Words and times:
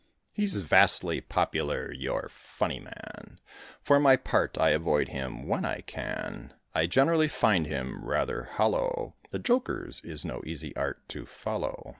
He's 0.33 0.59
vastly 0.61 1.21
popular, 1.21 1.91
your 1.93 2.27
"Funny 2.27 2.79
Man;" 2.79 3.39
For 3.83 3.99
my 3.99 4.15
part 4.15 4.57
I 4.57 4.71
avoid 4.71 5.09
him 5.09 5.47
when 5.47 5.63
I 5.63 5.81
can. 5.81 6.55
I 6.73 6.87
generally 6.87 7.27
find 7.27 7.67
him 7.67 8.03
rather 8.03 8.45
hollow; 8.45 9.13
The 9.29 9.37
joker's 9.37 10.01
is 10.03 10.25
no 10.25 10.41
easy 10.43 10.75
art 10.75 11.07
to 11.09 11.27
follow. 11.27 11.87